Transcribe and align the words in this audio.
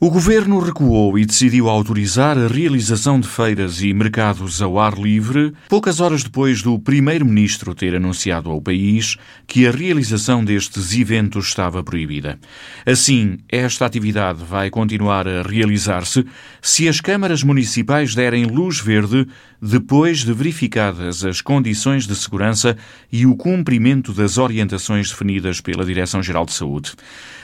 O 0.00 0.10
governo 0.10 0.58
recuou 0.58 1.16
e 1.16 1.24
decidiu 1.24 1.68
autorizar 1.68 2.36
a 2.36 2.48
realização 2.48 3.20
de 3.20 3.28
feiras 3.28 3.80
e 3.80 3.94
mercados 3.94 4.60
ao 4.60 4.76
ar 4.76 4.98
livre, 4.98 5.52
poucas 5.68 6.00
horas 6.00 6.24
depois 6.24 6.62
do 6.62 6.76
primeiro-ministro 6.80 7.76
ter 7.76 7.94
anunciado 7.94 8.50
ao 8.50 8.60
país 8.60 9.16
que 9.46 9.68
a 9.68 9.70
realização 9.70 10.44
destes 10.44 10.92
eventos 10.92 11.46
estava 11.46 11.80
proibida. 11.80 12.40
Assim, 12.84 13.38
esta 13.48 13.86
atividade 13.86 14.42
vai 14.42 14.68
continuar 14.68 15.28
a 15.28 15.42
realizar-se 15.42 16.26
se 16.60 16.88
as 16.88 17.00
câmaras 17.00 17.44
municipais 17.44 18.16
derem 18.16 18.46
luz 18.46 18.80
verde 18.80 19.28
depois 19.62 20.24
de 20.24 20.32
verificadas 20.32 21.24
as 21.24 21.40
condições 21.40 22.04
de 22.04 22.16
segurança 22.16 22.76
e 23.12 23.24
o 23.26 23.36
cumprimento 23.36 24.12
das 24.12 24.38
orientações 24.38 25.08
definidas 25.08 25.60
pela 25.60 25.84
Direção-Geral 25.84 26.44
de 26.44 26.52
Saúde. 26.52 26.92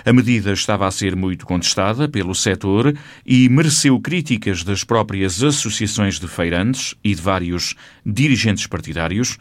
A 0.04 0.12
medida 0.12 0.52
estava 0.52 0.86
a 0.86 0.90
ser 0.90 1.14
muito 1.14 1.46
contestada 1.46 2.08
pelo 2.08 2.34
setor 2.50 2.92
e 3.24 3.48
mereceu 3.48 4.00
críticas 4.00 4.64
das 4.64 4.82
próprias 4.82 5.42
associações 5.42 6.18
de 6.18 6.26
feirantes 6.26 6.96
e 7.04 7.14
de 7.14 7.22
vários 7.22 7.76
dirigentes 8.04 8.66
partidários. 8.66 9.38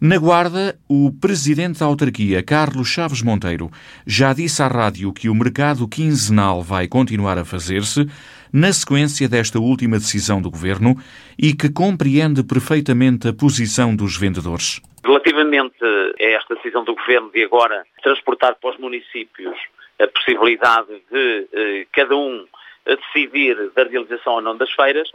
Na 0.00 0.16
Guarda, 0.16 0.78
o 0.88 1.10
presidente 1.12 1.80
da 1.80 1.86
autarquia, 1.86 2.42
Carlos 2.42 2.88
Chaves 2.88 3.22
Monteiro, 3.22 3.70
já 4.06 4.32
disse 4.32 4.62
à 4.62 4.68
rádio 4.68 5.12
que 5.12 5.28
o 5.28 5.34
mercado 5.34 5.88
quinzenal 5.88 6.62
vai 6.62 6.86
continuar 6.86 7.36
a 7.36 7.44
fazer-se 7.44 8.06
na 8.52 8.72
sequência 8.72 9.28
desta 9.28 9.58
última 9.58 9.98
decisão 9.98 10.40
do 10.40 10.50
governo 10.50 10.94
e 11.38 11.54
que 11.54 11.70
compreende 11.70 12.44
perfeitamente 12.44 13.26
a 13.26 13.32
posição 13.32 13.96
dos 13.96 14.16
vendedores. 14.16 14.80
Relativamente 15.04 15.74
a 15.82 16.24
esta 16.24 16.54
decisão 16.54 16.84
do 16.84 16.94
governo 16.94 17.30
de 17.32 17.42
agora 17.42 17.82
transportar 18.02 18.54
para 18.60 18.70
os 18.70 18.78
municípios 18.78 19.56
a 20.02 20.08
possibilidade 20.08 21.02
de 21.10 21.48
eh, 21.52 21.86
cada 21.92 22.16
um 22.16 22.46
decidir 22.84 23.70
da 23.70 23.84
realização 23.84 24.34
ou 24.34 24.40
não 24.40 24.56
das 24.56 24.70
feiras, 24.72 25.10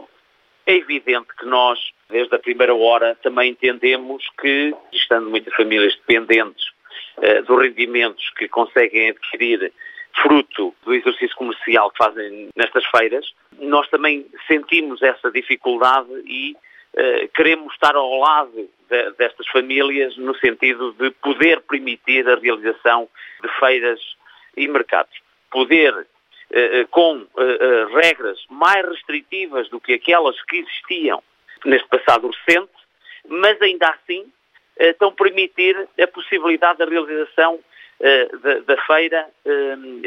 é 0.66 0.76
evidente 0.76 1.28
que 1.38 1.46
nós, 1.46 1.78
desde 2.08 2.34
a 2.34 2.38
primeira 2.38 2.74
hora, 2.74 3.16
também 3.22 3.50
entendemos 3.50 4.24
que, 4.40 4.74
estando 4.92 5.28
muitas 5.28 5.54
famílias 5.54 5.94
dependentes 5.96 6.64
eh, 7.22 7.42
dos 7.42 7.60
rendimentos 7.60 8.30
que 8.30 8.48
conseguem 8.48 9.10
adquirir 9.10 9.72
fruto 10.22 10.74
do 10.84 10.94
exercício 10.94 11.36
comercial 11.36 11.90
que 11.90 11.98
fazem 11.98 12.48
nestas 12.56 12.84
feiras, 12.86 13.26
nós 13.58 13.88
também 13.88 14.26
sentimos 14.46 15.02
essa 15.02 15.30
dificuldade 15.30 16.10
e 16.26 16.56
uh, 16.94 17.28
queremos 17.34 17.72
estar 17.72 17.94
ao 17.94 18.18
lado 18.18 18.68
de, 18.88 19.10
destas 19.12 19.46
famílias 19.48 20.16
no 20.16 20.34
sentido 20.36 20.92
de 20.94 21.10
poder 21.12 21.60
permitir 21.60 22.28
a 22.28 22.36
realização 22.36 23.08
de 23.42 23.48
feiras 23.60 24.00
e 24.58 24.68
mercados. 24.68 25.16
Poder, 25.50 26.06
eh, 26.50 26.80
eh, 26.80 26.86
com 26.90 27.26
eh, 27.36 27.86
regras 28.02 28.38
mais 28.50 28.86
restritivas 28.86 29.68
do 29.68 29.80
que 29.80 29.94
aquelas 29.94 30.40
que 30.42 30.58
existiam 30.58 31.22
neste 31.64 31.88
passado 31.88 32.30
recente, 32.30 32.72
mas 33.28 33.60
ainda 33.62 33.88
assim 33.88 34.30
estão 34.78 35.12
permitir 35.12 35.88
a 36.00 36.06
possibilidade 36.06 36.78
da 36.78 36.84
realização 36.84 37.58
da, 38.00 38.60
da 38.60 38.82
feira 38.84 39.28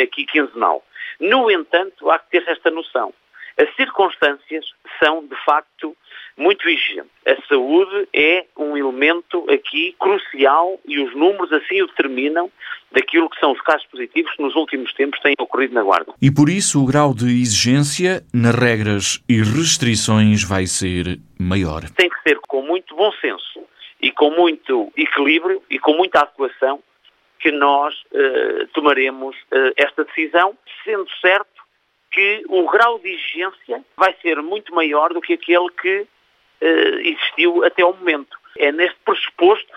aqui 0.02 0.26
quinzenal. 0.26 0.82
No 1.20 1.52
entanto, 1.52 2.10
há 2.10 2.18
que 2.18 2.32
ter 2.32 2.48
esta 2.48 2.72
noção. 2.72 3.14
As 3.58 3.76
circunstâncias 3.76 4.66
são, 5.04 5.28
de 5.28 5.36
facto, 5.44 5.96
muito 6.38 6.64
vigentes. 6.64 7.11
A 7.26 7.36
saúde 7.48 8.08
é 8.14 8.46
um 8.58 8.76
elemento 8.76 9.46
aqui 9.50 9.96
crucial 10.00 10.80
e 10.88 11.00
os 11.00 11.16
números 11.16 11.54
assim 11.54 11.82
o 11.82 11.88
determinam 11.88 12.52
daquilo 12.92 13.30
que 13.30 13.40
são 13.40 13.52
os 13.52 13.62
casos 13.62 13.86
positivos 13.88 14.34
que 14.36 14.42
nos 14.42 14.56
últimos 14.56 14.92
tempos 14.94 15.20
têm 15.20 15.36
ocorrido 15.40 15.74
na 15.74 15.84
Guarda. 15.84 16.14
E 16.22 16.32
por 16.32 16.50
isso 16.50 16.82
o 16.82 16.86
grau 16.86 17.14
de 17.14 17.26
exigência 17.26 18.24
nas 18.34 18.56
regras 18.56 19.24
e 19.30 19.38
restrições 19.38 20.44
vai 20.44 20.66
ser 20.66 21.20
maior. 21.40 21.84
Tem 21.96 22.10
que 22.10 22.22
ser 22.24 22.40
com 22.48 22.64
muito 22.64 22.96
bom 22.96 23.12
senso 23.14 23.62
e 24.02 24.12
com 24.12 24.32
muito 24.32 24.92
equilíbrio 24.98 25.62
e 25.70 25.78
com 25.78 25.94
muita 25.94 26.22
adequação 26.22 26.82
que 27.40 27.52
nós 27.52 27.94
uh, 28.12 28.68
tomaremos 28.74 29.36
uh, 29.36 29.74
esta 29.78 30.04
decisão, 30.04 30.56
sendo 30.84 31.08
certo 31.22 31.50
que 32.12 32.44
o 32.50 32.70
grau 32.70 33.00
de 33.00 33.10
exigência 33.10 33.84
vai 33.96 34.16
ser 34.22 34.42
muito 34.42 34.74
maior 34.74 35.14
do 35.14 35.22
que 35.22 35.34
aquele 35.34 35.70
que 35.82 36.06
existiu 36.62 37.64
até 37.64 37.82
ao 37.84 37.94
momento. 37.94 38.38
É 38.58 38.72
neste 38.72 38.98
pressuposto 39.06 39.74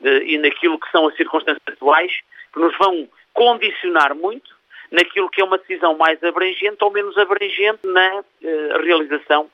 e 0.00 0.38
naquilo 0.38 0.78
que 0.78 0.90
são 0.90 1.08
as 1.08 1.16
circunstâncias 1.16 1.62
atuais 1.66 2.12
que 2.52 2.60
nos 2.60 2.76
vão 2.78 3.08
condicionar 3.32 4.14
muito 4.14 4.54
naquilo 4.90 5.28
que 5.28 5.40
é 5.40 5.44
uma 5.44 5.58
decisão 5.58 5.96
mais 5.96 6.22
abrangente 6.22 6.76
ou 6.80 6.90
menos 6.90 7.16
abrangente 7.18 7.80
na 7.84 8.20
uh, 8.20 8.82
realização 8.82 9.50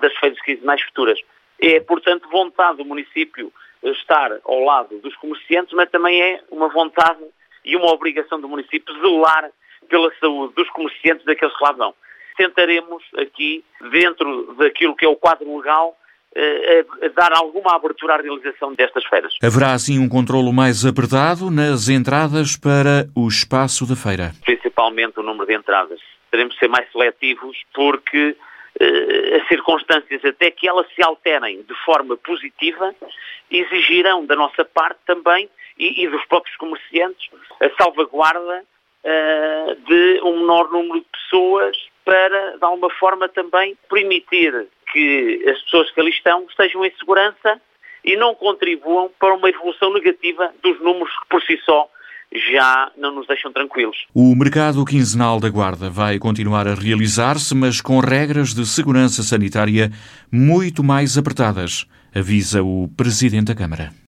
das 0.00 0.16
feiras 0.16 0.40
quinzenais 0.40 0.80
futuras. 0.82 1.20
É, 1.60 1.80
portanto, 1.80 2.28
vontade 2.30 2.78
do 2.78 2.84
município 2.84 3.52
estar 3.82 4.38
ao 4.44 4.60
lado 4.64 4.98
dos 4.98 5.14
comerciantes, 5.16 5.72
mas 5.72 5.90
também 5.90 6.20
é 6.20 6.40
uma 6.50 6.68
vontade 6.68 7.22
e 7.64 7.76
uma 7.76 7.92
obrigação 7.92 8.40
do 8.40 8.48
município 8.48 8.94
zelar 9.00 9.50
pela 9.88 10.12
saúde 10.20 10.54
dos 10.54 10.68
comerciantes 10.70 11.24
daqueles 11.24 11.56
que 11.56 11.64
lá 11.64 11.72
vão. 11.72 11.94
Tentaremos 12.38 13.02
aqui, 13.18 13.64
dentro 13.90 14.54
daquilo 14.54 14.94
que 14.94 15.04
é 15.04 15.08
o 15.08 15.16
quadro 15.16 15.58
legal, 15.58 15.94
eh, 16.34 16.84
a 17.02 17.08
dar 17.08 17.32
alguma 17.32 17.74
abertura 17.74 18.14
à 18.14 18.16
realização 18.16 18.72
destas 18.74 19.04
feiras. 19.06 19.34
Haverá 19.42 19.72
assim 19.72 19.98
um 19.98 20.08
controlo 20.08 20.52
mais 20.52 20.86
apertado 20.86 21.50
nas 21.50 21.88
entradas 21.88 22.56
para 22.56 23.08
o 23.16 23.26
espaço 23.26 23.84
da 23.84 23.96
feira? 23.96 24.32
Principalmente 24.44 25.18
o 25.18 25.22
número 25.24 25.46
de 25.46 25.54
entradas. 25.54 26.00
Teremos 26.30 26.54
de 26.54 26.60
ser 26.60 26.68
mais 26.68 26.88
seletivos 26.92 27.56
porque 27.74 28.36
eh, 28.78 29.40
as 29.42 29.48
circunstâncias, 29.48 30.24
até 30.24 30.52
que 30.52 30.68
elas 30.68 30.86
se 30.94 31.02
alterem 31.02 31.62
de 31.62 31.74
forma 31.84 32.16
positiva, 32.16 32.94
exigirão 33.50 34.24
da 34.24 34.36
nossa 34.36 34.64
parte 34.64 35.00
também 35.04 35.48
e, 35.76 36.04
e 36.04 36.08
dos 36.08 36.24
próprios 36.26 36.56
comerciantes 36.56 37.30
a 37.60 37.82
salvaguarda 37.82 38.62
uh, 39.04 39.74
de 39.86 40.20
um 40.22 40.40
menor 40.40 40.70
número 40.70 41.00
de 41.00 41.06
pessoas 41.06 41.76
para, 42.08 42.56
de 42.56 42.64
alguma 42.64 42.88
forma, 42.94 43.28
também 43.28 43.76
permitir 43.90 44.66
que 44.90 45.44
as 45.46 45.60
pessoas 45.64 45.90
que 45.90 46.00
ali 46.00 46.08
estão 46.08 46.46
estejam 46.48 46.82
em 46.82 46.90
segurança 46.98 47.60
e 48.02 48.16
não 48.16 48.34
contribuam 48.34 49.10
para 49.20 49.34
uma 49.34 49.50
evolução 49.50 49.92
negativa 49.92 50.50
dos 50.62 50.80
números 50.80 51.12
que 51.20 51.28
por 51.28 51.42
si 51.42 51.58
só 51.66 51.86
já 52.50 52.90
não 52.96 53.14
nos 53.14 53.26
deixam 53.26 53.52
tranquilos. 53.52 54.06
O 54.14 54.34
mercado 54.34 54.82
quinzenal 54.86 55.38
da 55.38 55.50
Guarda 55.50 55.90
vai 55.90 56.18
continuar 56.18 56.66
a 56.66 56.74
realizar-se, 56.74 57.54
mas 57.54 57.82
com 57.82 58.00
regras 58.00 58.54
de 58.54 58.64
segurança 58.64 59.22
sanitária 59.22 59.90
muito 60.32 60.82
mais 60.82 61.18
apertadas, 61.18 61.84
avisa 62.14 62.62
o 62.62 62.88
Presidente 62.96 63.48
da 63.48 63.54
Câmara. 63.54 64.07